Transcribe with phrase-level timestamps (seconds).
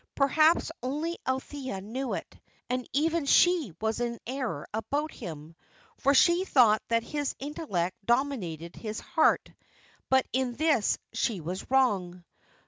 [0.15, 2.35] Perhaps only Althea knew it;
[2.71, 5.55] and even she was in error about him,
[5.99, 9.53] for she thought that his intellect dominated his heart;
[10.09, 12.23] but in this she was wrong.